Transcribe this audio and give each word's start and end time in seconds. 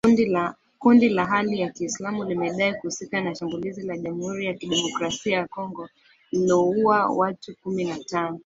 Kundi 0.79 1.09
la 1.09 1.25
Hali 1.25 1.59
ya 1.59 1.69
kiislamu 1.69 2.23
limedai 2.23 2.73
kuhusika 2.73 3.21
na 3.21 3.35
shambulizi 3.35 3.81
la 3.83 3.97
jamuhuri 3.97 4.45
ya 4.45 4.53
kidemokrasia 4.53 5.37
ya 5.37 5.47
Kongo 5.47 5.89
lililouwa 6.31 7.05
watu 7.07 7.55
kumi 7.63 7.83
na 7.85 7.97
tano 8.03 8.39